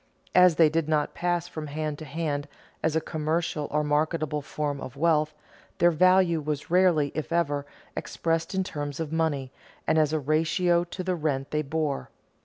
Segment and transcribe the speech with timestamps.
[0.33, 2.47] As they did not pass from hand to hand
[2.81, 5.35] as a commercial or marketable form of wealth,
[5.77, 9.51] their value was rarely, if ever, expressed in terms of money
[9.85, 12.09] and as a ratio to the rent they bore.